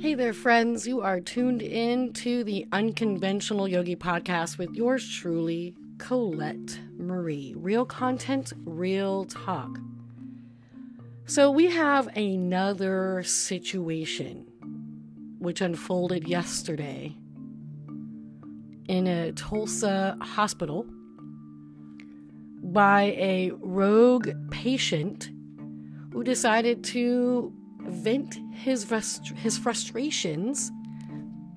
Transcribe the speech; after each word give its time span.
Hey 0.00 0.14
there, 0.14 0.32
friends. 0.32 0.86
You 0.86 1.00
are 1.00 1.18
tuned 1.18 1.60
in 1.60 2.12
to 2.12 2.44
the 2.44 2.64
Unconventional 2.70 3.66
Yogi 3.66 3.96
Podcast 3.96 4.56
with 4.56 4.72
yours 4.72 5.10
truly, 5.10 5.74
Colette 5.98 6.78
Marie. 6.96 7.52
Real 7.56 7.84
content, 7.84 8.52
real 8.64 9.24
talk. 9.24 9.76
So, 11.26 11.50
we 11.50 11.68
have 11.70 12.16
another 12.16 13.24
situation 13.24 14.46
which 15.40 15.60
unfolded 15.60 16.28
yesterday 16.28 17.16
in 18.86 19.08
a 19.08 19.32
Tulsa 19.32 20.16
hospital 20.20 20.86
by 22.62 23.16
a 23.18 23.50
rogue 23.58 24.30
patient 24.52 25.30
who 26.12 26.22
decided 26.22 26.84
to 26.84 27.52
vent 27.88 28.38
his 28.52 28.84
frust- 28.84 29.36
his 29.36 29.58
frustrations 29.58 30.70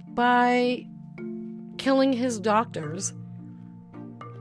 by 0.09 0.85
killing 1.77 2.13
his 2.13 2.39
doctors, 2.39 3.13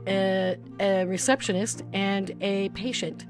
a, 0.07 0.57
a 0.79 1.05
receptionist, 1.05 1.83
and 1.93 2.35
a 2.41 2.69
patient 2.69 3.25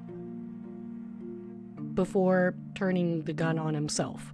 before 1.95 2.55
turning 2.75 3.23
the 3.23 3.33
gun 3.33 3.59
on 3.59 3.73
himself. 3.73 4.33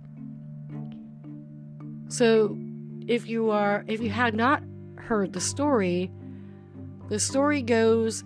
So, 2.09 2.57
if 3.07 3.27
you 3.27 3.49
are 3.52 3.84
if 3.88 4.02
you 4.02 4.09
had 4.09 4.34
not 4.34 4.63
heard 4.98 5.34
the 5.34 5.41
story, 5.41 6.12
the 7.09 7.20
story 7.20 7.62
goes 7.62 8.23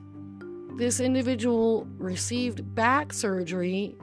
this 0.78 1.00
individual 1.00 1.88
received 1.98 2.74
back 2.76 3.14
surgery 3.14 3.96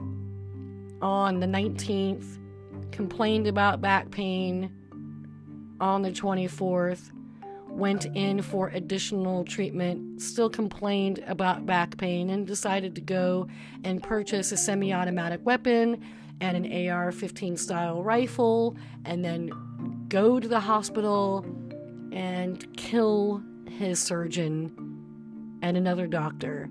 on 1.00 1.40
the 1.40 1.46
19th, 1.46 2.38
complained 2.92 3.46
about 3.46 3.80
back 3.80 4.10
pain. 4.10 4.72
On 5.80 6.02
the 6.02 6.10
24th, 6.10 7.12
went 7.68 8.06
in 8.06 8.42
for 8.42 8.68
additional 8.68 9.44
treatment, 9.44 10.20
still 10.20 10.50
complained 10.50 11.22
about 11.26 11.66
back 11.66 11.96
pain, 11.96 12.30
and 12.30 12.46
decided 12.46 12.94
to 12.96 13.00
go 13.00 13.46
and 13.84 14.02
purchase 14.02 14.50
a 14.50 14.56
semi 14.56 14.92
automatic 14.92 15.44
weapon 15.44 16.02
and 16.40 16.56
an 16.56 16.88
AR 16.88 17.12
15 17.12 17.56
style 17.56 18.02
rifle, 18.02 18.76
and 19.04 19.24
then 19.24 19.50
go 20.08 20.40
to 20.40 20.48
the 20.48 20.60
hospital 20.60 21.44
and 22.12 22.76
kill 22.76 23.42
his 23.68 24.00
surgeon 24.00 24.72
and 25.62 25.76
another 25.76 26.06
doctor 26.06 26.68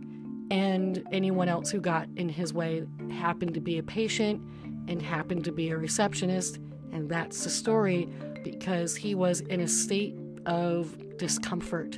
and 0.50 1.04
anyone 1.12 1.50
else 1.50 1.70
who 1.70 1.80
got 1.80 2.08
in 2.16 2.30
his 2.30 2.54
way 2.54 2.84
happened 3.12 3.54
to 3.54 3.62
be 3.62 3.78
a 3.78 3.84
patient 3.84 4.42
and 4.88 5.02
happened 5.02 5.44
to 5.46 5.52
be 5.52 5.70
a 5.70 5.78
receptionist. 5.78 6.60
And 6.92 7.10
that's 7.10 7.44
the 7.44 7.50
story 7.50 8.08
because 8.44 8.96
he 8.96 9.14
was 9.14 9.42
in 9.42 9.60
a 9.60 9.68
state 9.68 10.16
of 10.46 11.18
discomfort 11.18 11.98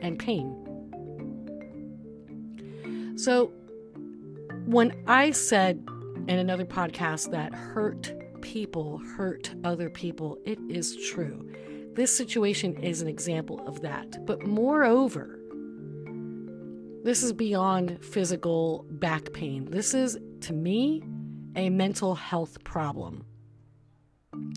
and 0.00 0.18
pain. 0.18 0.58
So, 3.16 3.52
when 4.64 4.92
I 5.06 5.32
said 5.32 5.86
in 6.28 6.38
another 6.38 6.64
podcast 6.64 7.30
that 7.30 7.54
hurt 7.54 8.12
people 8.40 8.98
hurt 9.16 9.54
other 9.64 9.90
people, 9.90 10.38
it 10.44 10.58
is 10.68 10.96
true. 11.10 11.48
This 11.94 12.14
situation 12.14 12.76
is 12.82 13.02
an 13.02 13.08
example 13.08 13.66
of 13.66 13.82
that. 13.82 14.24
But 14.24 14.46
moreover, 14.46 15.38
this 17.04 17.22
is 17.22 17.32
beyond 17.32 18.04
physical 18.04 18.86
back 18.90 19.32
pain. 19.32 19.70
This 19.70 19.94
is, 19.94 20.18
to 20.42 20.52
me, 20.52 21.02
a 21.56 21.68
mental 21.68 22.14
health 22.14 22.62
problem. 22.64 23.24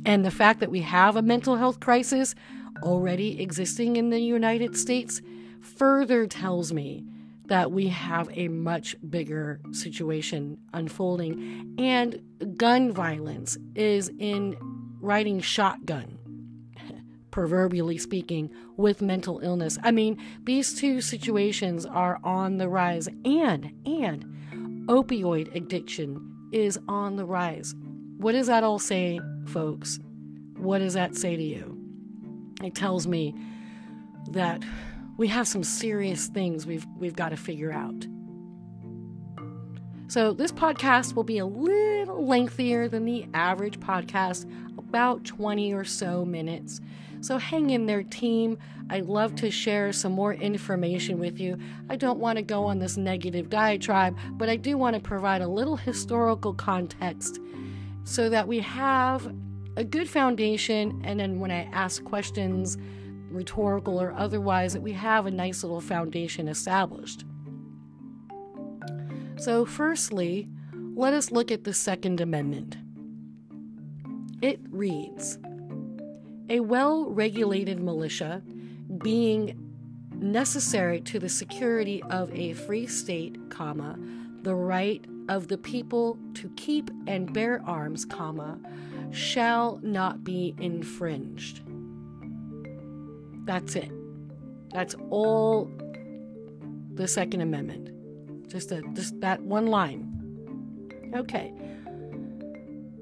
And 0.05 0.23
the 0.23 0.31
fact 0.31 0.59
that 0.59 0.71
we 0.71 0.81
have 0.81 1.15
a 1.15 1.21
mental 1.21 1.55
health 1.55 1.79
crisis 1.79 2.35
already 2.83 3.41
existing 3.41 3.95
in 3.95 4.09
the 4.09 4.19
United 4.19 4.77
States 4.77 5.21
further 5.61 6.27
tells 6.27 6.71
me 6.71 7.03
that 7.47 7.71
we 7.71 7.87
have 7.87 8.29
a 8.33 8.47
much 8.47 8.95
bigger 9.09 9.59
situation 9.71 10.57
unfolding. 10.73 11.75
And 11.77 12.21
gun 12.57 12.91
violence 12.91 13.57
is 13.75 14.11
in 14.19 14.57
riding 14.99 15.39
shotgun 15.41 16.14
proverbially 17.35 17.97
speaking, 17.97 18.49
with 18.77 19.01
mental 19.01 19.41
illness. 19.43 19.77
I 19.83 19.91
mean, 19.91 20.17
these 20.45 20.73
two 20.73 21.01
situations 21.01 21.85
are 21.85 22.17
on 22.23 22.59
the 22.59 22.69
rise, 22.69 23.09
and 23.25 23.73
and 23.85 24.23
opioid 24.87 25.53
addiction 25.53 26.33
is 26.53 26.79
on 26.87 27.17
the 27.17 27.25
rise. 27.25 27.75
What 28.19 28.31
does 28.31 28.47
that 28.47 28.63
all 28.63 28.79
say, 28.79 29.19
folks? 29.47 29.99
What 30.55 30.79
does 30.79 30.93
that 30.93 31.17
say 31.17 31.35
to 31.35 31.43
you? 31.43 31.77
It 32.63 32.73
tells 32.73 33.05
me 33.05 33.35
that 34.31 34.63
we 35.17 35.27
have 35.27 35.45
some 35.45 35.65
serious 35.65 36.27
things 36.27 36.65
we've 36.65 36.87
we've 36.97 37.17
got 37.17 37.29
to 37.29 37.37
figure 37.37 37.73
out. 37.73 38.07
So 40.07 40.31
this 40.31 40.53
podcast 40.53 41.15
will 41.15 41.25
be 41.25 41.39
a 41.39 41.45
little 41.45 42.25
lengthier 42.25 42.87
than 42.87 43.03
the 43.03 43.25
average 43.33 43.81
podcast, 43.81 44.49
about 44.77 45.25
20 45.25 45.73
or 45.73 45.83
so 45.83 46.23
minutes. 46.23 46.79
So 47.25 47.39
hang 47.39 47.71
in 47.71 47.87
there, 47.87 48.03
team. 48.03 48.55
I'd 48.87 49.07
love 49.07 49.33
to 49.37 49.49
share 49.49 49.91
some 49.91 50.11
more 50.11 50.35
information 50.35 51.17
with 51.17 51.39
you. 51.39 51.57
I 51.89 51.95
don't 51.95 52.19
want 52.19 52.37
to 52.37 52.43
go 52.43 52.65
on 52.65 52.77
this 52.77 52.97
negative 52.97 53.49
diatribe, 53.49 54.15
but 54.33 54.47
I 54.47 54.57
do 54.57 54.77
want 54.77 54.95
to 54.95 55.01
provide 55.01 55.41
a 55.41 55.47
little 55.47 55.75
historical 55.75 56.53
context 56.53 57.39
so 58.03 58.29
that 58.29 58.47
we 58.47 58.59
have 58.59 59.33
a 59.75 59.83
good 59.83 60.07
foundation. 60.07 61.01
And 61.03 61.19
then 61.19 61.39
when 61.39 61.49
I 61.49 61.67
ask 61.73 62.03
questions, 62.03 62.77
rhetorical 63.31 63.99
or 63.99 64.13
otherwise, 64.13 64.73
that 64.73 64.83
we 64.83 64.91
have 64.91 65.25
a 65.25 65.31
nice 65.31 65.63
little 65.63 65.81
foundation 65.81 66.47
established. 66.47 67.25
So, 69.37 69.65
firstly, 69.65 70.47
let 70.93 71.15
us 71.15 71.31
look 71.31 71.51
at 71.51 71.63
the 71.63 71.73
Second 71.73 72.21
Amendment. 72.21 72.77
It 74.43 74.59
reads 74.69 75.39
a 76.49 76.59
well 76.59 77.09
regulated 77.09 77.79
militia 77.79 78.41
being 78.97 79.59
necessary 80.13 81.01
to 81.01 81.19
the 81.19 81.29
security 81.29 82.01
of 82.09 82.31
a 82.33 82.53
free 82.53 82.87
state, 82.87 83.37
comma, 83.49 83.97
the 84.41 84.55
right 84.55 85.03
of 85.27 85.47
the 85.47 85.57
people 85.57 86.17
to 86.35 86.49
keep 86.55 86.89
and 87.07 87.33
bear 87.33 87.61
arms, 87.65 88.05
comma, 88.05 88.59
shall 89.11 89.79
not 89.81 90.23
be 90.23 90.55
infringed. 90.59 91.61
That's 93.45 93.75
it. 93.75 93.91
That's 94.71 94.95
all 95.09 95.71
the 96.93 97.07
Second 97.07 97.41
Amendment. 97.41 97.91
Just 98.49 98.71
a, 98.71 98.81
just 98.93 99.19
that 99.21 99.41
one 99.41 99.67
line. 99.67 101.11
Okay. 101.15 101.53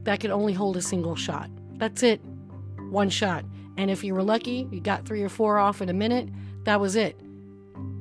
that 0.04 0.20
could 0.20 0.32
only 0.32 0.54
hold 0.54 0.78
a 0.78 0.82
single 0.82 1.16
shot. 1.16 1.50
That's 1.78 2.04
it. 2.04 2.22
One 2.90 3.10
shot. 3.10 3.44
And 3.78 3.92
if 3.92 4.04
you 4.04 4.14
were 4.14 4.24
lucky, 4.24 4.68
you 4.72 4.80
got 4.80 5.06
three 5.06 5.22
or 5.22 5.30
four 5.30 5.58
off 5.58 5.82
in 5.82 5.90
a 5.90 5.94
minute, 5.94 6.30
that 6.64 6.80
was 6.80 6.96
it. 6.96 7.20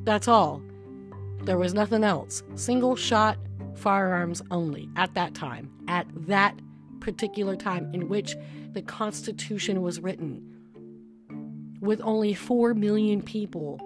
That's 0.04 0.28
all. 0.28 0.62
There 1.42 1.58
was 1.58 1.74
nothing 1.74 2.04
else. 2.04 2.42
Single 2.54 2.96
shot 2.96 3.38
firearms 3.74 4.42
only 4.50 4.88
at 4.96 5.14
that 5.14 5.34
time, 5.34 5.70
at 5.88 6.06
that 6.26 6.58
particular 7.00 7.56
time 7.56 7.90
in 7.92 8.08
which 8.08 8.36
the 8.72 8.82
Constitution 8.82 9.82
was 9.82 10.00
written, 10.00 10.42
with 11.80 12.00
only 12.02 12.34
4 12.34 12.74
million 12.74 13.22
people 13.22 13.78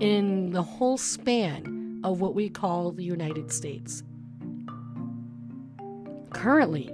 in 0.00 0.50
the 0.50 0.62
whole 0.62 0.98
span 0.98 2.00
of 2.04 2.20
what 2.20 2.34
we 2.34 2.48
call 2.48 2.92
the 2.92 3.04
United 3.04 3.50
States. 3.50 4.02
Currently, 6.32 6.90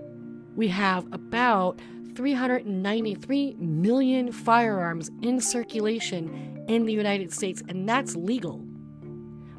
we 0.54 0.68
have 0.68 1.06
about 1.12 1.80
393 2.14 3.54
million 3.58 4.30
firearms 4.32 5.10
in 5.22 5.40
circulation 5.40 6.64
in 6.68 6.84
the 6.84 6.92
United 6.92 7.32
States, 7.32 7.62
and 7.68 7.88
that's 7.88 8.14
legal. 8.14 8.62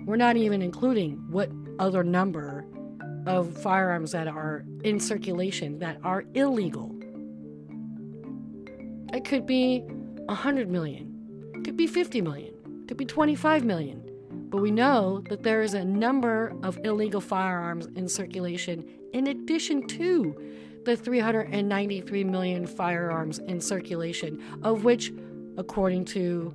We're 0.06 0.16
not 0.16 0.38
even 0.38 0.62
including 0.62 1.14
what 1.30 1.50
other 1.80 2.04
number 2.04 2.66
of 3.26 3.56
firearms 3.62 4.12
that 4.12 4.28
are 4.28 4.66
in 4.84 5.00
circulation 5.00 5.80
that 5.80 5.98
are 6.04 6.24
illegal. 6.34 6.96
It 9.14 9.26
could 9.26 9.46
be 9.46 9.80
100 9.80 10.70
million, 10.70 11.52
it 11.56 11.64
could 11.64 11.78
be 11.78 11.88
50 11.88 12.22
million, 12.22 12.54
it 12.84 12.88
could 12.88 12.98
be 12.98 13.06
25 13.06 13.64
million. 13.64 14.02
But 14.50 14.62
we 14.62 14.72
know 14.72 15.24
that 15.30 15.44
there 15.44 15.62
is 15.62 15.74
a 15.74 15.86
number 15.86 16.54
of 16.64 16.78
illegal 16.84 17.22
firearms 17.22 17.88
in 17.96 18.08
circulation 18.08 18.86
in 19.14 19.28
addition 19.28 19.88
to 19.88 20.36
the 20.84 20.96
393 20.98 22.24
million 22.24 22.66
firearms 22.66 23.40
in 23.40 23.62
circulation, 23.62 24.42
of 24.64 24.84
which, 24.84 25.14
according 25.58 26.06
to 26.06 26.54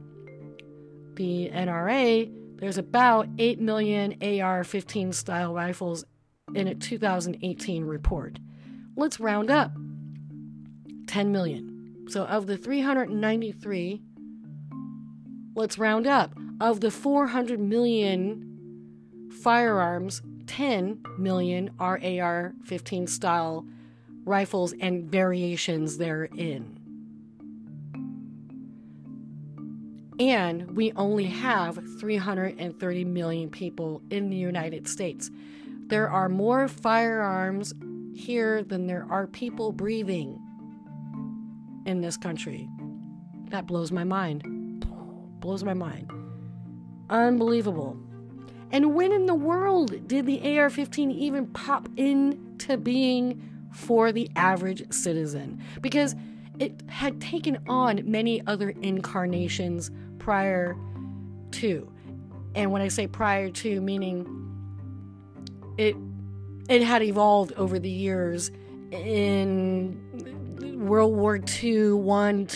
the 1.15 1.51
NRA, 1.55 2.31
there's 2.59 2.79
about 2.79 3.29
8 3.39 3.61
million 3.61 4.17
AR 4.23 4.65
15 4.65 5.13
style 5.13 5.55
rifles 5.55 6.05
in 6.55 6.69
a 6.69 6.75
2018 6.75 7.85
report. 7.85 8.39
Let's 8.97 9.21
round 9.21 9.51
up 9.51 9.73
10 11.07 11.33
million. 11.33 12.07
So, 12.09 12.25
of 12.25 12.47
the 12.47 12.57
393, 12.57 14.03
let's 15.55 15.79
round 15.79 16.07
up. 16.07 16.33
Of 16.61 16.81
the 16.81 16.91
400 16.91 17.61
million 17.61 19.29
firearms, 19.43 20.23
10 20.47 21.03
million 21.19 21.71
are 21.79 22.01
AR 22.03 22.55
15 22.65 23.07
style 23.07 23.67
rifles 24.25 24.73
and 24.81 25.11
variations 25.11 25.99
therein. 25.99 26.76
And 30.19 30.75
we 30.77 30.93
only 30.93 31.27
have 31.27 31.79
330 32.01 33.05
million 33.05 33.51
people 33.51 34.01
in 34.11 34.31
the 34.31 34.37
United 34.37 34.89
States. 34.89 35.31
There 35.89 36.09
are 36.09 36.29
more 36.29 36.69
firearms 36.69 37.75
here 38.15 38.63
than 38.63 38.87
there 38.87 39.07
are 39.11 39.27
people 39.27 39.73
breathing 39.73 40.41
in 41.85 42.01
this 42.01 42.17
country. 42.17 42.69
That 43.51 43.67
blows 43.67 43.93
my 43.93 44.05
mind. 44.05 44.43
Blows 45.41 45.63
my 45.63 45.75
mind. 45.75 46.11
Unbelievable. 47.11 47.97
And 48.73 48.95
when 48.95 49.13
in 49.13 49.27
the 49.27 49.35
world 49.35 50.09
did 50.09 50.27
the 50.27 50.59
AR 50.59 50.71
15 50.71 51.11
even 51.11 51.47
pop 51.49 51.89
into 51.97 52.77
being 52.77 53.69
for 53.71 54.13
the 54.13 54.31
average 54.35 54.91
citizen? 54.93 55.63
Because 55.81 56.17
it 56.59 56.83
had 56.89 57.21
taken 57.21 57.59
on 57.69 58.03
many 58.11 58.45
other 58.47 58.71
incarnations 58.71 59.91
prior 60.27 60.77
to. 61.53 61.89
And 62.57 62.73
when 62.73 62.83
I 62.83 62.89
say 62.89 63.07
prior 63.07 63.49
to, 63.49 63.81
meaning 63.81 64.27
it 65.79 65.95
it 66.69 66.83
had 66.83 67.01
evolved 67.05 67.53
over 67.53 67.79
the 67.79 67.89
years 67.89 68.51
in 68.91 69.97
World 70.85 71.15
War 71.15 71.39
II, 71.63 71.93
one, 71.93 72.49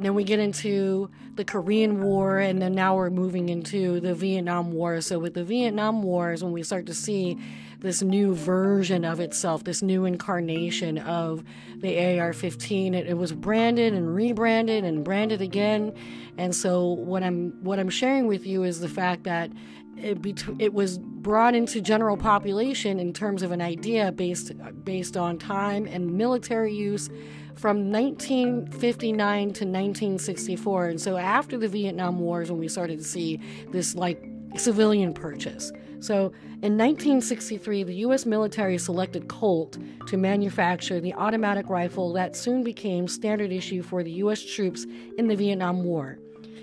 then 0.00 0.14
we 0.14 0.24
get 0.24 0.40
into 0.40 1.08
the 1.36 1.44
Korean 1.44 2.02
War, 2.02 2.40
and 2.40 2.60
then 2.60 2.72
now 2.72 2.96
we're 2.96 3.08
moving 3.08 3.50
into 3.50 4.00
the 4.00 4.12
Vietnam 4.12 4.72
War. 4.72 5.00
So 5.00 5.20
with 5.20 5.34
the 5.34 5.44
Vietnam 5.44 6.02
War 6.02 6.32
is 6.32 6.42
when 6.42 6.52
we 6.52 6.64
start 6.64 6.86
to 6.86 6.94
see 6.94 7.38
this 7.84 8.00
new 8.02 8.34
version 8.34 9.04
of 9.04 9.20
itself, 9.20 9.62
this 9.62 9.82
new 9.82 10.06
incarnation 10.06 10.96
of 10.96 11.44
the 11.76 12.18
AR-15. 12.18 12.94
It, 12.94 13.06
it 13.06 13.18
was 13.18 13.32
branded 13.32 13.92
and 13.92 14.14
rebranded 14.14 14.84
and 14.84 15.04
branded 15.04 15.42
again, 15.42 15.92
and 16.38 16.56
so 16.56 16.88
what 16.88 17.22
I'm 17.22 17.62
what 17.62 17.78
I'm 17.78 17.90
sharing 17.90 18.26
with 18.26 18.46
you 18.46 18.64
is 18.64 18.80
the 18.80 18.88
fact 18.88 19.24
that 19.24 19.50
it, 19.98 20.18
it 20.58 20.72
was 20.72 20.96
brought 20.98 21.54
into 21.54 21.82
general 21.82 22.16
population 22.16 22.98
in 22.98 23.12
terms 23.12 23.42
of 23.42 23.52
an 23.52 23.60
idea 23.60 24.10
based 24.10 24.52
based 24.82 25.18
on 25.18 25.38
time 25.38 25.86
and 25.86 26.10
military 26.10 26.72
use 26.74 27.10
from 27.54 27.92
1959 27.92 29.42
to 29.42 29.48
1964 29.48 30.86
and 30.86 31.00
so 31.00 31.16
after 31.16 31.56
the 31.56 31.68
vietnam 31.68 32.18
wars 32.18 32.50
when 32.50 32.58
we 32.58 32.66
started 32.66 32.98
to 32.98 33.04
see 33.04 33.38
this 33.70 33.94
like 33.94 34.28
civilian 34.56 35.14
purchase 35.14 35.70
so 36.04 36.32
in 36.60 36.76
1963, 36.76 37.82
the 37.82 37.94
U.S. 37.96 38.26
military 38.26 38.76
selected 38.76 39.26
Colt 39.26 39.78
to 40.06 40.18
manufacture 40.18 41.00
the 41.00 41.14
automatic 41.14 41.70
rifle 41.70 42.12
that 42.12 42.36
soon 42.36 42.62
became 42.62 43.08
standard 43.08 43.50
issue 43.50 43.82
for 43.82 44.02
the 44.02 44.10
U.S. 44.12 44.44
troops 44.44 44.84
in 45.16 45.28
the 45.28 45.34
Vietnam 45.34 45.82
War. 45.82 46.18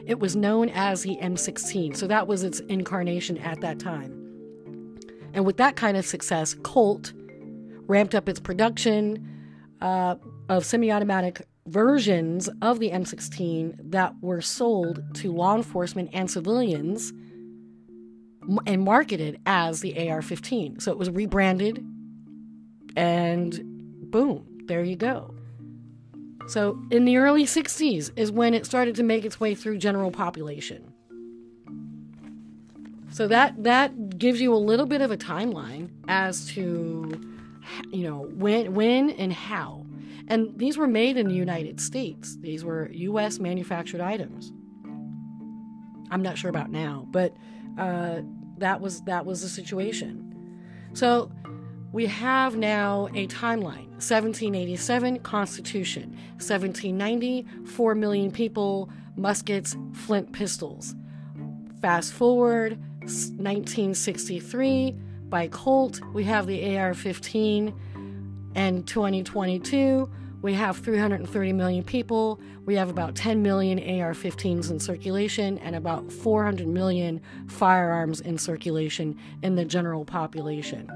It 0.06 0.20
was 0.20 0.36
known 0.36 0.70
as 0.70 1.02
the 1.02 1.18
M16, 1.18 1.96
so 1.96 2.06
that 2.06 2.28
was 2.28 2.44
its 2.44 2.60
incarnation 2.60 3.40
at 3.40 3.62
that 3.62 3.80
time. 3.80 4.12
And 5.34 5.44
with 5.44 5.58
that 5.58 5.76
kind 5.76 5.98
of 5.98 6.06
success, 6.06 6.56
Colt 6.62 7.14
ramped 7.88 8.14
up 8.14 8.30
its 8.30 8.40
production 8.40 9.28
uh, 9.82 10.18
of 10.50 10.66
semi 10.66 10.92
automatic 10.92 11.48
versions 11.66 12.48
of 12.62 12.80
the 12.80 12.92
M16 12.92 13.92
that 13.92 14.14
were 14.22 14.42
sold 14.42 15.04
to 15.16 15.32
law 15.32 15.56
enforcement 15.56 16.12
and 16.14 16.30
civilians 16.30 17.12
and 18.66 18.84
marketed 18.84 19.40
as 19.46 19.82
the 19.82 20.10
AR 20.10 20.22
15. 20.22 20.80
So 20.80 20.92
it 20.92 20.98
was 20.98 21.10
rebranded, 21.10 21.86
and 22.96 23.60
boom, 24.12 24.46
there 24.66 24.84
you 24.84 24.96
go. 24.96 25.34
So 26.48 26.82
in 26.90 27.06
the 27.06 27.18
early 27.18 27.46
60s 27.46 28.12
is 28.16 28.32
when 28.32 28.54
it 28.54 28.66
started 28.66 28.96
to 28.96 29.04
make 29.04 29.26
its 29.26 29.40
way 29.40 29.56
through 29.56 29.78
general 29.78 30.12
population. 30.12 30.92
So 33.12 33.28
that 33.28 33.64
that 33.64 34.18
gives 34.18 34.40
you 34.40 34.54
a 34.54 34.58
little 34.58 34.86
bit 34.86 35.02
of 35.02 35.12
a 35.12 35.18
timeline 35.18 35.90
as 36.08 36.48
to 36.48 37.22
you 37.92 38.04
know 38.04 38.30
when 38.34 38.74
when 38.74 39.10
and 39.12 39.34
how. 39.34 39.86
And 40.28 40.58
these 40.58 40.78
were 40.78 40.88
made 40.88 41.18
in 41.18 41.28
the 41.28 41.36
United 41.36 41.82
States. 41.82 42.38
These 42.38 42.64
were 42.64 42.90
US 42.92 43.38
manufactured 43.38 44.00
items. 44.00 44.54
I'm 46.10 46.22
not 46.22 46.38
sure 46.38 46.50
about 46.50 46.72
now, 46.72 47.06
but 47.12 47.36
uh, 47.78 48.22
that 48.58 48.82
was 48.82 49.02
that 49.02 49.26
was 49.26 49.42
the 49.42 49.50
situation. 49.50 50.28
So 50.94 51.32
we 51.92 52.06
have 52.08 52.56
now 52.56 53.08
a 53.14 53.28
timeline 53.28 53.90
1787 54.00 55.20
Constitution, 55.20 56.12
1790 56.34 57.46
4 57.66 57.96
million 57.96 58.32
people, 58.32 58.90
muskets, 59.16 59.76
flint 59.94 60.32
pistols. 60.32 60.96
Fast 61.82 62.14
forward 62.14 62.80
1963 63.02 64.96
by 65.30 65.48
Colt, 65.48 66.02
we 66.14 66.24
have 66.26 66.46
the 66.46 66.78
AR 66.78 66.94
15, 66.94 67.74
and 68.56 68.88
2022 68.88 70.10
we 70.42 70.54
have 70.54 70.78
330 70.78 71.54
million 71.54 71.84
people. 71.84 72.40
We 72.66 72.76
have 72.76 72.90
about 72.90 73.16
10 73.16 73.42
million 73.42 73.78
AR 73.80 74.14
15s 74.14 74.72
in 74.72 74.80
circulation 74.80 75.58
and 75.60 75.76
about 75.76 76.12
400 76.12 76.68
million 76.68 77.22
firearms 77.48 78.22
in 78.22 78.38
circulation 78.38 79.18
in 79.44 79.56
the 79.56 79.66
general 79.66 80.04
population. 80.04 80.90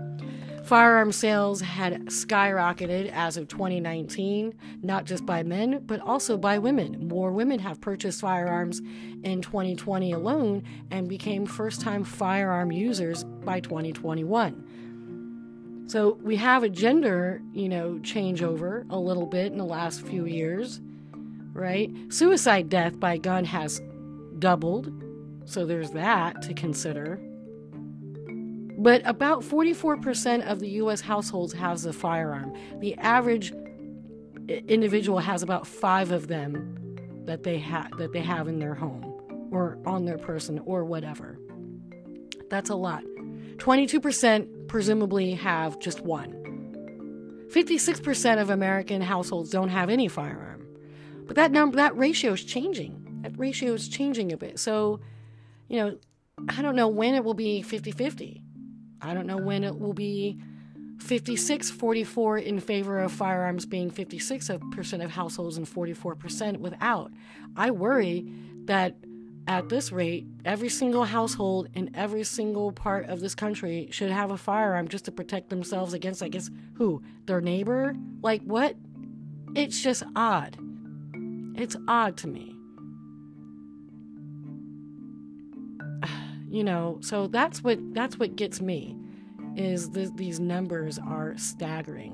Firearm 0.65 1.11
sales 1.11 1.61
had 1.61 2.07
skyrocketed 2.07 3.11
as 3.11 3.37
of 3.37 3.47
2019, 3.47 4.51
not 4.81 5.05
just 5.05 5.23
by 5.23 5.43
men, 5.43 5.83
but 5.85 5.99
also 5.99 6.37
by 6.37 6.57
women. 6.57 7.07
More 7.07 7.31
women 7.31 7.59
have 7.59 7.79
purchased 7.79 8.21
firearms 8.21 8.81
in 9.23 9.43
2020 9.43 10.11
alone 10.11 10.63
and 10.89 11.07
became 11.07 11.45
first 11.45 11.81
time 11.81 12.03
firearm 12.03 12.71
users 12.71 13.23
by 13.23 13.59
2021. 13.59 14.84
So 15.87 16.17
we 16.21 16.35
have 16.37 16.63
a 16.63 16.69
gender, 16.69 17.41
you 17.53 17.69
know, 17.69 17.99
changeover 18.01 18.89
a 18.89 18.97
little 18.97 19.27
bit 19.27 19.51
in 19.51 19.57
the 19.57 19.65
last 19.65 20.01
few 20.01 20.25
years, 20.25 20.81
right? 21.53 21.91
Suicide 22.09 22.69
death 22.69 22.99
by 22.99 23.17
gun 23.17 23.45
has 23.45 23.81
doubled. 24.39 24.91
So 25.45 25.65
there's 25.65 25.91
that 25.91 26.41
to 26.43 26.53
consider. 26.53 27.19
But 28.77 29.03
about 29.05 29.41
44% 29.41 30.49
of 30.49 30.59
the 30.59 30.69
US 30.69 31.01
households 31.01 31.53
has 31.53 31.85
a 31.85 31.93
firearm. 31.93 32.55
The 32.79 32.95
average 32.95 33.53
individual 34.47 35.19
has 35.19 35.43
about 35.43 35.67
5 35.67 36.11
of 36.11 36.27
them 36.27 36.97
that 37.25 37.43
they 37.43 37.57
have 37.59 37.91
that 37.97 38.11
they 38.11 38.21
have 38.21 38.47
in 38.47 38.59
their 38.59 38.75
home 38.75 39.49
or 39.51 39.77
on 39.85 40.05
their 40.05 40.17
person 40.17 40.59
or 40.65 40.83
whatever. 40.83 41.39
That's 42.49 42.69
a 42.69 42.75
lot. 42.75 43.03
22% 43.57 44.54
presumably 44.67 45.33
have 45.33 45.79
just 45.79 46.01
one. 46.01 47.47
56% 47.53 48.41
of 48.41 48.49
American 48.49 49.01
households 49.01 49.49
don't 49.49 49.69
have 49.69 49.89
any 49.89 50.07
firearm. 50.07 50.67
But 51.25 51.35
that 51.37 51.51
number 51.51 51.77
that 51.77 51.97
ratio 51.97 52.33
is 52.33 52.43
changing. 52.43 53.21
That 53.21 53.37
ratio 53.37 53.73
is 53.73 53.87
changing 53.87 54.31
a 54.31 54.37
bit. 54.37 54.59
So, 54.59 54.99
you 55.67 55.77
know, 55.77 55.97
I 56.49 56.61
don't 56.61 56.75
know 56.75 56.87
when 56.87 57.15
it 57.15 57.23
will 57.23 57.33
be 57.33 57.63
50-50. 57.65 58.41
I 59.01 59.13
don't 59.13 59.27
know 59.27 59.37
when 59.37 59.63
it 59.63 59.79
will 59.79 59.93
be 59.93 60.39
56 60.99 61.71
44 61.71 62.37
in 62.39 62.59
favor 62.59 62.99
of 62.99 63.11
firearms 63.11 63.65
being 63.65 63.91
56% 63.91 65.03
of 65.03 65.11
households 65.11 65.57
and 65.57 65.67
44% 65.67 66.57
without. 66.57 67.11
I 67.55 67.71
worry 67.71 68.27
that 68.65 68.95
at 69.47 69.69
this 69.69 69.91
rate, 69.91 70.25
every 70.43 70.69
single 70.69 71.03
household 71.03 71.69
in 71.75 71.91
every 71.95 72.23
single 72.23 72.71
part 72.71 73.05
of 73.07 73.19
this 73.19 73.35
country 73.35 73.87
should 73.91 74.09
have 74.09 74.31
a 74.31 74.37
firearm 74.37 74.87
just 74.87 75.05
to 75.05 75.11
protect 75.11 75.49
themselves 75.49 75.93
against, 75.93 76.23
I 76.23 76.29
guess, 76.29 76.49
who? 76.73 77.03
Their 77.25 77.41
neighbor? 77.41 77.95
Like, 78.21 78.41
what? 78.41 78.75
It's 79.55 79.81
just 79.81 80.03
odd. 80.15 80.57
It's 81.55 81.75
odd 81.87 82.17
to 82.17 82.27
me. 82.27 82.55
You 86.47 86.63
know, 86.63 86.99
so 87.01 87.27
that's 87.27 87.61
what 87.61 87.79
that's 87.93 88.17
what 88.17 88.37
gets 88.37 88.61
me 88.61 88.95
is 89.57 89.89
th- 89.89 90.11
these 90.15 90.39
numbers 90.39 90.97
are 90.97 91.35
staggering. 91.37 92.13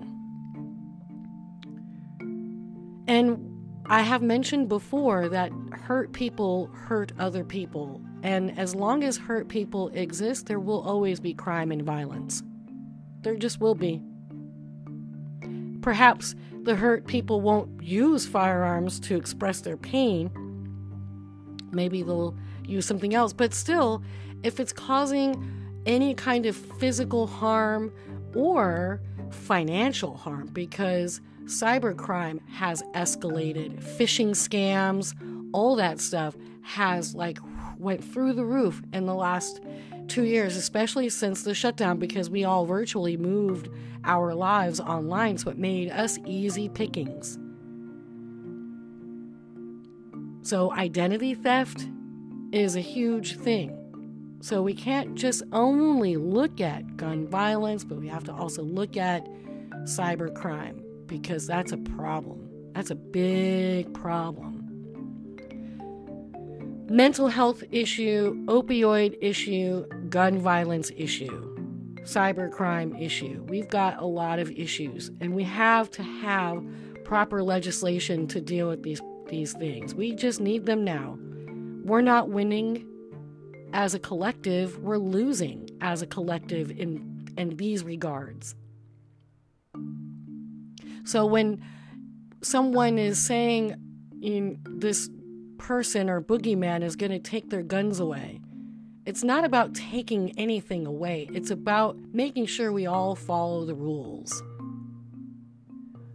And 3.08 3.51
I 3.86 4.02
have 4.02 4.22
mentioned 4.22 4.70
before 4.70 5.28
that 5.30 5.52
hurt 5.72 6.14
people 6.14 6.68
hurt 6.68 7.12
other 7.20 7.44
people. 7.44 8.02
And 8.24 8.58
as 8.58 8.76
long 8.76 9.04
as 9.04 9.18
hurt 9.18 9.48
people 9.48 9.90
exist, 9.90 10.46
there 10.46 10.60
will 10.60 10.82
always 10.82 11.20
be 11.20 11.34
crime 11.34 11.72
and 11.72 11.82
violence. 11.82 12.44
There 13.22 13.36
just 13.36 13.60
will 13.60 13.76
be. 13.76 14.02
Perhaps 15.82 16.36
the 16.64 16.76
hurt 16.76 17.08
people 17.08 17.42
won't 17.42 17.82
use 17.82 18.28
firearms 18.28 19.00
to 19.02 19.16
express 19.16 19.62
their 19.62 19.78
pain. 19.78 20.30
Maybe 21.72 22.04
they'll 22.04 22.38
use 22.66 22.86
something 22.86 23.16
else. 23.16 23.34
But 23.34 23.54
still, 23.54 24.04
if 24.44 24.60
it's 24.60 24.74
causing 24.74 25.84
any 25.86 26.14
kind 26.14 26.46
of 26.46 26.56
physical 26.56 27.26
harm 27.26 27.92
or 28.36 29.02
financial 29.32 30.16
harm 30.16 30.48
because 30.54 31.22
cybercrime 31.52 32.40
has 32.50 32.82
escalated. 32.96 33.84
Phishing 33.98 34.30
scams, 34.30 35.14
all 35.54 35.76
that 35.76 36.00
stuff 36.00 36.36
has 36.62 37.14
like 37.14 37.40
went 37.78 38.04
through 38.04 38.34
the 38.34 38.46
roof 38.46 38.82
in 38.94 39.06
the 39.06 39.14
last 39.14 39.62
two 40.08 40.24
years, 40.24 40.56
especially 40.56 41.10
since 41.10 41.44
the 41.44 41.54
shutdown, 41.54 42.00
because 42.00 42.30
we 42.30 42.46
all 42.46 42.66
virtually 42.66 43.18
moved 43.18 43.70
our 44.04 44.34
lives 44.34 44.80
online. 44.80 45.38
So 45.38 45.52
it 45.52 45.58
made 45.58 45.92
us 45.92 46.18
easy 46.26 46.70
pickings. 46.70 47.38
So 50.44 50.72
identity 50.74 51.34
theft 51.34 51.86
is 52.52 52.76
a 52.76 52.82
huge 52.82 53.38
thing. 53.38 53.78
So 54.42 54.64
we 54.64 54.74
can't 54.74 55.16
just 55.16 55.44
only 55.52 56.16
look 56.16 56.62
at 56.62 56.98
gun 56.98 57.28
violence, 57.28 57.84
but 57.84 58.00
we 58.00 58.08
have 58.08 58.24
to 58.24 58.34
also 58.34 58.64
look 58.64 58.98
at 58.98 59.28
cybercrime 59.86 60.82
because 61.12 61.46
that's 61.46 61.74
a 61.74 61.78
problem. 61.78 62.50
That's 62.74 62.90
a 62.90 62.96
big 62.96 63.94
problem. 63.94 64.60
Mental 66.90 67.28
health 67.28 67.66
issue, 67.70 68.46
opioid 68.46 69.18
issue, 69.20 69.86
gun 70.08 70.40
violence 70.40 70.90
issue, 70.96 71.54
cybercrime 72.04 73.00
issue. 73.00 73.46
We've 73.50 73.68
got 73.68 74.02
a 74.02 74.06
lot 74.06 74.40
of 74.40 74.50
issues, 74.52 75.12
and 75.20 75.36
we 75.36 75.44
have 75.44 75.92
to 75.92 76.04
have 76.04 76.64
proper 77.04 77.44
legislation 77.44 78.26
to 78.30 78.40
deal 78.40 78.70
with 78.70 78.82
these, 78.82 79.02
these 79.28 79.52
things. 79.52 79.94
We 79.94 80.16
just 80.16 80.40
need 80.40 80.66
them 80.66 80.86
now. 80.86 81.20
We're 81.84 82.00
not 82.00 82.30
winning 82.30 82.88
as 83.74 83.94
a 83.94 84.00
collective, 84.00 84.80
we're 84.80 84.98
losing 84.98 85.70
as 85.82 86.02
a 86.02 86.08
collective 86.08 86.72
in, 86.72 87.28
in 87.38 87.58
these 87.58 87.84
regards. 87.84 88.56
So 91.04 91.26
when 91.26 91.64
someone 92.42 92.98
is 92.98 93.24
saying 93.24 93.76
in 94.22 94.60
this 94.66 95.10
person 95.58 96.10
or 96.10 96.22
boogeyman 96.22 96.84
is 96.84 96.96
going 96.96 97.12
to 97.12 97.20
take 97.20 97.50
their 97.50 97.64
guns 97.64 98.00
away, 98.00 98.42
it's 99.06 99.24
not 99.24 99.44
about 99.44 99.74
taking 99.74 100.38
anything 100.38 100.86
away. 100.86 101.28
It's 101.34 101.52
about 101.52 101.98
making 102.14 102.46
sure 102.46 102.72
we 102.72 102.86
all 102.86 103.16
follow 103.16 103.66
the 103.66 103.76
rules. 103.76 104.44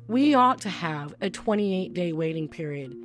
We 0.09 0.35
ought 0.35 0.61
to 0.61 0.69
have 0.69 1.15
a 1.21 1.29
28 1.31 1.95
day 1.95 2.13
waiting 2.13 2.49
period 2.49 2.97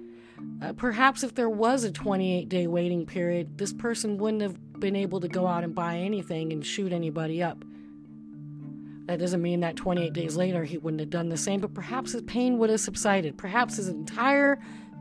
uh, 0.62 0.74
perhaps 0.74 1.24
if 1.24 1.34
there 1.34 1.50
was 1.50 1.84
a 1.84 1.92
28 1.92 2.50
day 2.50 2.68
waiting 2.68 3.06
period, 3.06 3.58
this 3.58 3.74
person 3.74 4.18
wouldn't 4.18 4.42
have 4.42 4.80
been 4.80 4.96
able 4.96 5.20
to 5.20 5.28
go 5.28 5.48
out 5.48 5.64
and 5.64 5.74
buy 5.74 5.98
anything 5.98 6.54
and 6.54 6.66
shoot 6.66 6.92
anybody 6.94 7.42
up. 7.42 7.64
That 9.08 9.20
doesn't 9.20 9.42
mean 9.42 9.60
that 9.62 9.76
28 9.76 10.14
days 10.14 10.36
later 10.36 10.64
he 10.64 10.78
wouldn't 10.78 11.00
have 11.00 11.10
done 11.10 11.30
the 11.30 11.38
same, 11.38 11.60
but 11.60 11.74
perhaps 11.74 12.12
his 12.14 12.22
pain 12.24 12.58
would 12.58 12.70
have 12.70 12.80
subsided. 12.80 13.38
Perhaps 13.38 13.78
his 13.78 13.88
entire 13.88 14.60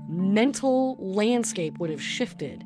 mental 0.09 0.97
landscape 0.99 1.79
would 1.79 1.91
have 1.91 2.03
shifted 2.03 2.65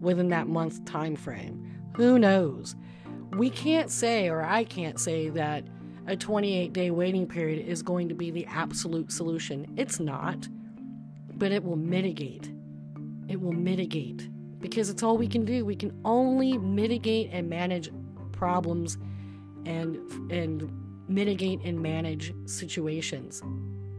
within 0.00 0.28
that 0.30 0.48
month 0.48 0.84
time 0.84 1.14
frame. 1.14 1.64
Who 1.96 2.18
knows? 2.18 2.74
We 3.36 3.50
can't 3.50 3.90
say, 3.90 4.28
or 4.28 4.42
I 4.42 4.64
can't 4.64 4.98
say, 4.98 5.28
that 5.30 5.64
a 6.06 6.16
28 6.16 6.72
day 6.72 6.90
waiting 6.90 7.26
period 7.26 7.66
is 7.66 7.82
going 7.82 8.08
to 8.08 8.14
be 8.14 8.30
the 8.30 8.46
absolute 8.46 9.12
solution. 9.12 9.66
It's 9.76 10.00
not 10.00 10.48
but 11.40 11.50
it 11.50 11.64
will 11.64 11.76
mitigate. 11.76 12.52
It 13.26 13.40
will 13.40 13.54
mitigate 13.54 14.28
because 14.60 14.90
it's 14.90 15.02
all 15.02 15.16
we 15.16 15.26
can 15.26 15.44
do. 15.44 15.64
We 15.64 15.74
can 15.74 15.98
only 16.04 16.58
mitigate 16.58 17.30
and 17.32 17.48
manage 17.48 17.90
problems 18.30 18.98
and 19.66 19.96
and 20.30 20.70
mitigate 21.08 21.60
and 21.64 21.80
manage 21.80 22.32
situations, 22.46 23.42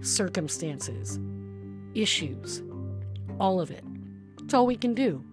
circumstances, 0.02 1.20
issues, 1.94 2.64
all 3.40 3.60
of 3.60 3.72
it. 3.72 3.84
It's 4.44 4.54
all 4.54 4.66
we 4.66 4.76
can 4.76 4.94
do. 4.94 5.24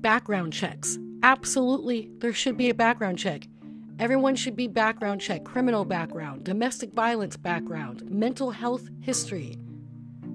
Background 0.00 0.52
checks. 0.52 0.98
Absolutely, 1.22 2.10
there 2.18 2.32
should 2.32 2.56
be 2.56 2.68
a 2.68 2.74
background 2.74 3.18
check. 3.18 3.46
Everyone 3.98 4.34
should 4.34 4.56
be 4.56 4.66
background 4.66 5.20
checked 5.20 5.44
criminal 5.44 5.84
background, 5.84 6.44
domestic 6.44 6.92
violence 6.92 7.36
background, 7.36 8.02
mental 8.10 8.50
health 8.50 8.88
history. 9.00 9.56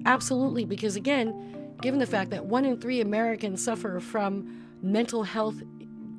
Absolutely, 0.06 0.64
because 0.64 0.96
again, 0.96 1.74
given 1.82 2.00
the 2.00 2.06
fact 2.06 2.30
that 2.30 2.46
one 2.46 2.64
in 2.64 2.80
three 2.80 3.00
Americans 3.00 3.62
suffer 3.62 4.00
from 4.00 4.66
mental 4.82 5.22
health 5.22 5.62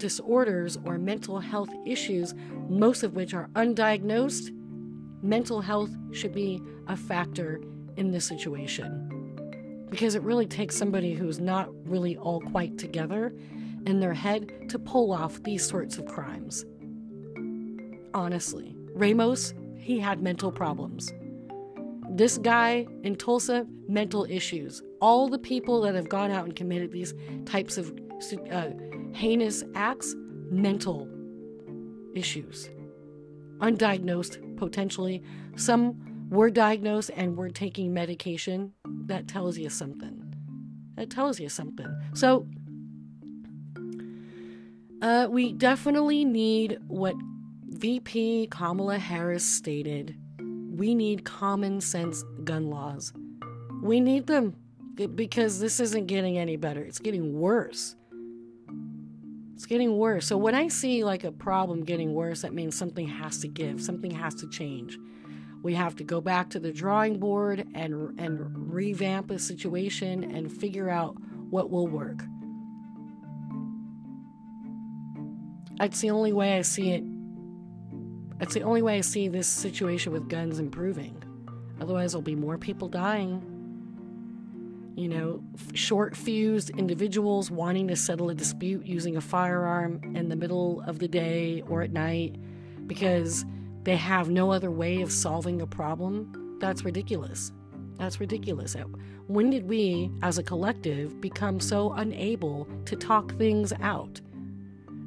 disorders 0.01 0.77
or 0.86 0.98
mental 0.98 1.39
health 1.39 1.70
issues, 1.86 2.34
most 2.67 3.03
of 3.03 3.15
which 3.15 3.34
are 3.34 3.50
undiagnosed, 3.55 4.51
mental 5.22 5.62
health 5.62 5.91
should 6.12 6.34
be 6.34 6.62
a 6.88 6.98
factor 6.98 7.62
in 7.96 8.12
this 8.12 8.25
situation. 8.25 9.88
Because 9.89 10.15
it 10.15 10.22
really 10.24 10.48
takes 10.48 10.75
somebody 10.75 11.13
who's 11.13 11.39
not 11.39 11.70
really 11.86 12.17
all 12.17 12.41
quite 12.41 12.77
together 12.77 13.34
in 13.86 14.00
their 14.00 14.13
head 14.13 14.70
to 14.70 14.79
pull 14.79 15.13
off 15.13 15.41
these 15.43 15.65
sorts 15.67 15.98
of 15.98 16.05
crimes 16.05 16.65
honestly. 18.13 18.75
Ramos, 18.93 19.53
he 19.77 20.00
had 20.00 20.22
mental 20.22 20.51
problems. 20.51 21.13
This 22.10 22.38
guy 22.38 22.88
in 23.03 23.15
Tulsa, 23.15 23.65
mental 23.88 24.25
issues. 24.29 24.81
All 25.00 25.29
the 25.29 25.39
people 25.39 25.81
that 25.81 25.96
have 25.96 26.10
gone 26.10 26.31
out 26.31 26.46
and 26.46 26.55
committed 26.55 26.91
these 26.91 27.13
types 27.46 27.77
of 27.77 27.98
uh, 28.51 28.70
heinous 29.13 29.63
acts, 29.75 30.15
mental 30.49 31.07
issues. 32.15 32.69
Undiagnosed, 33.59 34.57
potentially. 34.57 35.23
Some 35.55 36.27
were 36.29 36.49
diagnosed 36.49 37.11
and 37.15 37.37
were 37.37 37.49
taking 37.49 37.93
medication. 37.93 38.73
That 39.05 39.27
tells 39.27 39.57
you 39.57 39.69
something. 39.69 40.33
That 40.95 41.09
tells 41.09 41.39
you 41.39 41.49
something. 41.49 41.87
So, 42.13 42.47
uh, 45.01 45.27
we 45.29 45.53
definitely 45.53 46.25
need 46.25 46.79
what 46.87 47.15
VP 47.71 48.47
Kamala 48.51 48.99
Harris 48.99 49.43
stated, 49.43 50.15
we 50.37 50.93
need 50.93 51.25
common 51.25 51.81
sense 51.81 52.23
gun 52.43 52.69
laws. 52.69 53.13
We 53.81 53.99
need 53.99 54.27
them 54.27 54.55
because 55.15 55.59
this 55.59 55.79
isn't 55.79 56.05
getting 56.07 56.37
any 56.37 56.57
better. 56.57 56.83
It's 56.83 56.99
getting 56.99 57.39
worse. 57.39 57.95
It's 59.61 59.67
getting 59.67 59.95
worse. 59.99 60.25
So 60.25 60.39
when 60.39 60.55
I 60.55 60.69
see 60.69 61.03
like 61.03 61.23
a 61.23 61.31
problem 61.31 61.83
getting 61.83 62.15
worse, 62.15 62.41
that 62.41 62.51
means 62.51 62.75
something 62.75 63.07
has 63.07 63.37
to 63.41 63.47
give, 63.47 63.79
something 63.79 64.09
has 64.09 64.33
to 64.41 64.49
change. 64.49 64.97
We 65.61 65.75
have 65.75 65.95
to 65.97 66.03
go 66.03 66.19
back 66.19 66.49
to 66.49 66.59
the 66.59 66.71
drawing 66.71 67.19
board 67.19 67.67
and 67.75 68.19
and 68.19 68.73
revamp 68.73 69.29
a 69.29 69.37
situation 69.37 70.23
and 70.35 70.51
figure 70.51 70.89
out 70.89 71.15
what 71.51 71.69
will 71.69 71.85
work. 71.85 72.23
That's 75.77 76.01
the 76.01 76.09
only 76.09 76.33
way 76.33 76.57
I 76.57 76.63
see 76.63 76.93
it. 76.93 77.03
That's 78.39 78.55
the 78.55 78.63
only 78.63 78.81
way 78.81 78.97
I 78.97 79.01
see 79.01 79.27
this 79.27 79.47
situation 79.47 80.11
with 80.11 80.27
guns 80.27 80.57
improving. 80.57 81.21
Otherwise, 81.79 82.13
there'll 82.13 82.23
be 82.23 82.33
more 82.33 82.57
people 82.57 82.87
dying. 82.87 83.60
You 84.95 85.07
know, 85.07 85.43
short 85.74 86.15
fused 86.17 86.69
individuals 86.71 87.50
wanting 87.50 87.88
to 87.88 87.95
settle 87.95 88.29
a 88.29 88.36
dispute 88.36 88.86
using 88.86 89.15
a 89.15 89.21
firearm 89.21 90.01
in 90.15 90.29
the 90.29 90.36
middle 90.36 90.81
of 90.86 91.00
the 91.00 91.07
day 91.07 91.63
or 91.67 91.81
at 91.81 91.91
night 91.91 92.36
because 92.88 93.45
they 93.83 93.95
have 93.95 94.29
no 94.29 94.51
other 94.51 94.69
way 94.69 95.01
of 95.01 95.12
solving 95.12 95.62
a 95.62 95.67
problem. 95.67 96.57
That's 96.60 96.83
ridiculous. 96.83 97.51
That's 97.98 98.19
ridiculous. 98.19 98.75
Uh, 98.75 98.83
when 99.27 99.50
did 99.50 99.67
we, 99.67 100.12
as 100.21 100.38
a 100.38 100.43
collective, 100.43 101.21
become 101.21 101.60
so 101.60 101.93
unable 101.93 102.67
to 102.86 102.95
talk 102.95 103.38
things 103.38 103.71
out, 103.81 104.19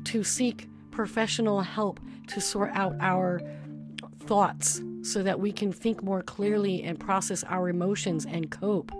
to 0.05 0.25
seek 0.25 0.69
professional 0.91 1.61
help 1.61 2.01
to 2.29 2.41
sort 2.41 2.71
out 2.73 2.95
our 3.01 3.41
thoughts 4.21 4.81
so 5.03 5.23
that 5.23 5.39
we 5.39 5.53
can 5.53 5.73
think 5.73 6.03
more 6.03 6.23
clearly 6.23 6.83
and 6.85 6.99
process 6.99 7.45
our 7.49 7.69
emotions 7.69 8.25
and 8.25 8.51
cope? 8.51 8.91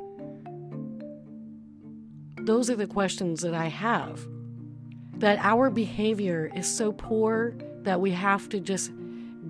Those 2.45 2.69
are 2.69 2.77
the 2.77 2.87
questions 2.87 3.41
that 3.41 3.55
I 3.55 3.67
have. 3.67 4.27
That 5.17 5.39
our 5.41 5.71
behavior 5.71 6.51
is 6.55 6.67
so 6.67 6.93
poor 6.93 7.57
that 7.83 8.01
we 8.01 8.11
have 8.11 8.49
to 8.51 8.61
just 8.61 8.93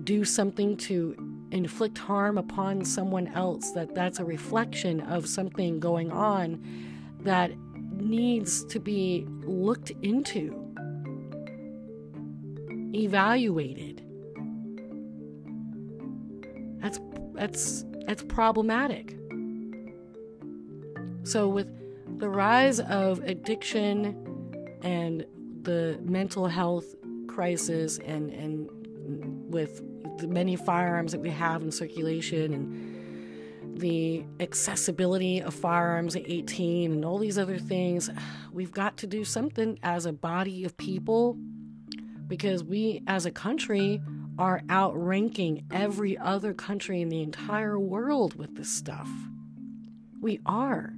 do 0.05 0.23
something 0.23 0.77
to 0.77 1.15
inflict 1.51 1.97
harm 1.97 2.37
upon 2.37 2.85
someone 2.85 3.27
else, 3.29 3.71
that 3.71 3.93
that's 3.93 4.19
a 4.19 4.25
reflection 4.25 5.01
of 5.01 5.27
something 5.27 5.79
going 5.79 6.11
on 6.11 6.61
that 7.21 7.51
needs 7.91 8.63
to 8.65 8.79
be 8.79 9.25
looked 9.43 9.91
into, 10.01 10.53
evaluated. 12.93 14.01
That's 16.81 16.99
that's 17.33 17.85
that's 18.05 18.23
problematic. 18.23 19.17
So 21.23 21.49
with 21.49 21.67
the 22.17 22.29
rise 22.29 22.79
of 22.79 23.19
addiction 23.19 24.77
and 24.81 25.25
the 25.63 25.99
mental 26.03 26.47
health 26.47 26.95
crisis 27.27 27.97
and 27.99 28.31
and 28.31 28.69
with 29.51 29.81
the 30.17 30.27
many 30.27 30.55
firearms 30.55 31.11
that 31.11 31.21
we 31.21 31.29
have 31.29 31.61
in 31.61 31.71
circulation 31.71 32.53
and 32.53 33.79
the 33.79 34.23
accessibility 34.39 35.41
of 35.41 35.53
firearms 35.53 36.15
at 36.15 36.23
18 36.25 36.93
and 36.93 37.03
all 37.03 37.17
these 37.17 37.37
other 37.37 37.57
things, 37.57 38.09
we've 38.51 38.71
got 38.71 38.95
to 38.97 39.07
do 39.07 39.25
something 39.25 39.77
as 39.83 40.05
a 40.05 40.13
body 40.13 40.63
of 40.63 40.77
people 40.77 41.37
because 42.27 42.63
we 42.63 43.03
as 43.07 43.25
a 43.25 43.31
country 43.31 44.01
are 44.37 44.61
outranking 44.69 45.65
every 45.71 46.17
other 46.17 46.53
country 46.53 47.01
in 47.01 47.09
the 47.09 47.21
entire 47.21 47.77
world 47.79 48.35
with 48.35 48.55
this 48.55 48.69
stuff. 48.69 49.09
We 50.21 50.39
are. 50.45 50.93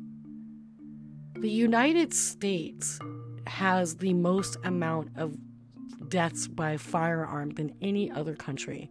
The 1.39 1.51
United 1.51 2.15
States 2.15 2.99
has 3.45 3.97
the 3.97 4.15
most 4.15 4.57
amount 4.63 5.11
of 5.15 5.37
deaths 6.09 6.47
by 6.47 6.77
firearm 6.77 7.51
than 7.51 7.75
any 7.79 8.09
other 8.09 8.35
country. 8.35 8.89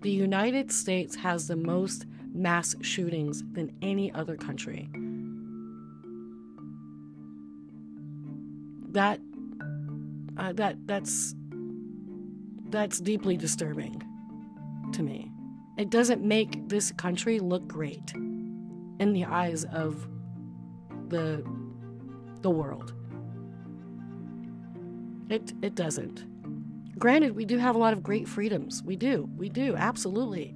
The 0.00 0.10
United 0.10 0.70
States 0.70 1.16
has 1.16 1.48
the 1.48 1.56
most 1.56 2.06
mass 2.32 2.76
shootings 2.80 3.42
than 3.54 3.76
any 3.82 4.12
other 4.12 4.36
country. 4.36 4.88
That 8.92 9.18
uh, 10.36 10.52
that 10.52 10.76
that's 10.86 11.34
that's 12.68 13.00
deeply 13.00 13.36
disturbing 13.36 14.00
to 14.92 15.02
me. 15.02 15.32
It 15.76 15.90
doesn't 15.90 16.22
make 16.22 16.68
this 16.68 16.92
country 16.92 17.40
look 17.40 17.66
great 17.66 18.12
in 18.14 19.12
the 19.12 19.24
eyes 19.24 19.64
of 19.64 20.06
the 21.08 21.44
the 22.44 22.50
world. 22.50 22.92
It 25.28 25.52
it 25.62 25.74
doesn't. 25.74 26.24
Granted, 26.98 27.34
we 27.34 27.44
do 27.44 27.58
have 27.58 27.74
a 27.74 27.78
lot 27.78 27.92
of 27.92 28.02
great 28.02 28.28
freedoms. 28.28 28.82
We 28.84 28.94
do. 28.96 29.28
We 29.36 29.48
do, 29.48 29.74
absolutely. 29.74 30.54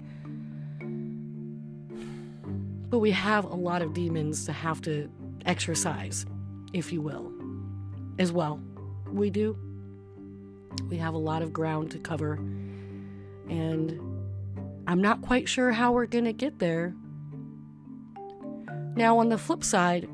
But 2.91 3.01
we 3.01 3.11
have 3.11 3.45
a 3.45 3.57
lot 3.57 3.83
of 3.83 3.93
demons 3.95 4.45
to 4.45 4.53
have 4.53 4.81
to 4.83 5.11
exercise, 5.47 6.27
if 6.73 6.93
you 6.93 7.01
will, 7.01 7.33
as 8.19 8.33
well. 8.33 8.61
We 9.11 9.31
do. 9.31 9.59
We 10.91 10.99
have 10.99 11.15
a 11.15 11.19
lot 11.19 11.41
of 11.43 11.53
ground 11.53 11.91
to 11.93 11.99
cover. 11.99 12.35
And 13.49 13.99
I'm 14.87 15.01
not 15.01 15.23
quite 15.23 15.49
sure 15.49 15.73
how 15.73 15.93
we're 15.93 16.07
going 16.07 16.27
to 16.27 16.35
get 16.35 16.59
there. 16.59 16.95
Now, 18.95 19.19
on 19.19 19.31
the 19.31 19.39
flip 19.39 19.65
side 19.65 20.09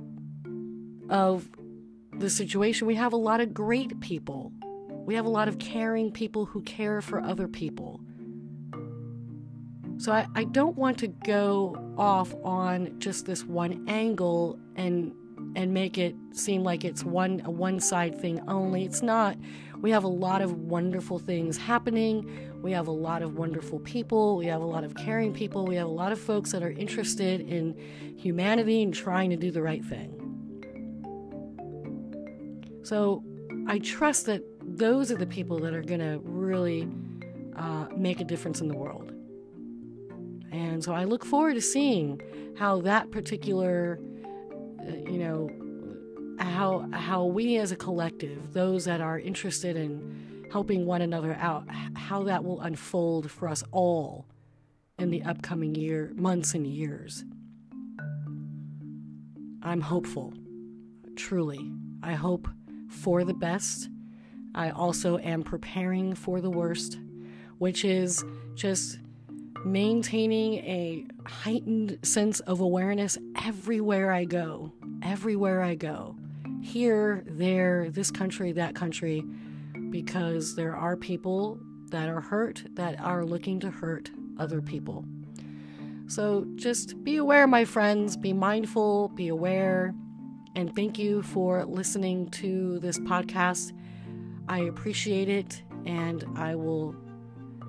of 1.11 1.49
the 2.19 2.31
situation, 2.31 2.87
we 2.87 2.95
have 2.95 3.13
a 3.13 3.17
lot 3.17 3.41
of 3.41 3.53
great 3.53 4.01
people 4.01 4.53
we 5.05 5.15
have 5.15 5.27
a 5.27 5.31
lot 5.31 5.49
of 5.49 5.59
caring 5.59 6.11
people 6.11 6.47
who 6.47 6.63
care 6.63 7.03
for 7.03 7.21
other 7.21 7.47
people. 7.47 8.01
So 9.99 10.13
I, 10.13 10.27
I 10.35 10.45
don't 10.45 10.77
want 10.77 10.99
to 10.99 11.09
go 11.09 11.77
off 11.97 12.35
on 12.43 12.99
just 12.99 13.27
this 13.27 13.45
one 13.45 13.85
angle 13.89 14.59
and 14.77 15.13
and 15.57 15.73
make 15.73 15.99
it 15.99 16.17
seem 16.33 16.65
like 16.65 16.85
it's 16.85 17.05
one 17.05 17.43
a 17.45 17.51
one 17.51 17.81
side 17.81 18.19
thing 18.19 18.41
only. 18.49 18.85
It's 18.85 19.03
not. 19.03 19.37
We 19.81 19.91
have 19.91 20.05
a 20.05 20.09
lot 20.09 20.41
of 20.41 20.53
wonderful 20.55 21.19
things 21.19 21.59
happening. 21.59 22.51
We 22.63 22.73
have 22.73 22.89
a 22.89 22.93
lot 22.93 23.23
of 23.23 23.37
wonderful 23.37 23.81
people. 23.81 24.39
We 24.39 24.47
have 24.47 24.63
a 24.63 24.67
lot 24.67 24.85
of 24.85 24.95
caring 24.95 25.35
people. 25.35 25.67
We 25.67 25.77
have 25.77 25.87
a 25.87 25.91
lot 25.91 26.13
of 26.13 26.19
folks 26.19 26.51
that 26.53 26.63
are 26.63 26.71
interested 26.71 27.43
in 27.43 27.77
humanity 28.17 28.83
and 28.83 28.95
trying 28.95 29.31
to 29.31 29.37
do 29.37 29.51
the 29.51 29.63
right 29.63 29.85
thing. 29.85 30.24
So 32.85 33.25
I 33.67 33.79
trust 33.79 34.27
that 34.27 34.43
those 34.63 35.11
are 35.11 35.17
the 35.17 35.27
people 35.27 35.59
that 35.61 35.75
are 35.75 35.83
going 35.83 36.01
to 36.01 36.21
really 36.23 36.89
uh, 37.57 37.87
make 37.97 38.21
a 38.21 38.25
difference 38.25 38.61
in 38.61 38.69
the 38.69 38.77
world. 38.77 39.11
And 40.53 40.85
so 40.85 40.93
I 40.93 41.05
look 41.05 41.25
forward 41.25 41.55
to 41.55 41.61
seeing 41.61 42.21
how 42.57 42.83
that 42.83 43.11
particular, 43.11 43.99
uh, 44.81 45.11
you 45.11 45.19
know, 45.19 45.51
how 46.39 46.89
how 46.93 47.25
we 47.25 47.57
as 47.57 47.73
a 47.73 47.77
collective, 47.77 48.53
those 48.53 48.85
that 48.85 49.01
are 49.01 49.19
interested 49.19 49.77
in 49.77 50.47
helping 50.53 50.85
one 50.85 51.03
another 51.03 51.37
out, 51.41 51.65
how 51.97 52.23
that 52.25 52.45
will 52.45 52.61
unfold 52.61 53.31
for 53.31 53.49
us 53.49 53.65
all 53.73 54.27
in 54.99 55.11
the 55.11 55.23
upcoming 55.23 55.75
year, 55.75 56.13
months 56.15 56.55
and 56.55 56.67
years. 56.67 57.25
I'm 59.63 59.81
hopeful, 59.81 60.35
truly. 61.17 61.73
I 62.03 62.13
hope 62.13 62.47
for 62.89 63.25
the 63.25 63.35
best 63.35 63.89
I 64.55 64.71
also 64.71 65.19
am 65.19 65.43
preparing 65.43 66.15
for 66.15 66.41
the 66.41 66.51
worst, 66.51 66.99
which 67.59 67.85
is 67.85 68.25
just 68.55 68.99
maintaining 69.65 70.55
a 70.59 71.07
heightened 71.27 71.99
sense 72.03 72.41
of 72.41 72.61
awareness 72.61 73.19
everywhere 73.43 74.13
I 74.13 74.25
go. 74.25 74.73
Everywhere 75.03 75.63
I 75.63 75.75
go. 75.75 76.17
Here, 76.63 77.25
there, 77.27 77.91
this 77.91 78.11
country, 78.11 78.53
that 78.53 78.75
country, 78.75 79.25
because 79.91 80.55
there 80.55 80.77
are 80.77 80.97
people 80.97 81.59
that 81.91 82.09
are 82.09 82.21
hurt 82.21 82.65
that 82.75 83.01
are 83.01 83.25
looking 83.25 83.61
to 83.61 83.71
hurt 83.71 84.11
other 84.39 84.63
people. 84.63 85.05
So 86.07 86.47
just 86.55 87.03
be 87.03 87.17
aware, 87.17 87.47
my 87.47 87.65
friends, 87.65 88.17
be 88.17 88.33
mindful, 88.33 89.09
be 89.09 89.29
aware, 89.29 89.95
and 90.55 90.75
thank 90.75 90.99
you 90.99 91.23
for 91.23 91.65
listening 91.65 92.29
to 92.31 92.79
this 92.79 92.99
podcast. 92.99 93.73
I 94.49 94.61
appreciate 94.61 95.29
it, 95.29 95.63
and 95.87 96.25
I 96.37 96.55
will 96.55 96.95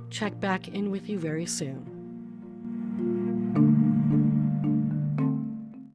check 0.10 0.40
back 0.40 0.68
in 0.68 0.92
with 0.92 1.10
you 1.10 1.18
very 1.18 1.46
soon. 1.46 1.95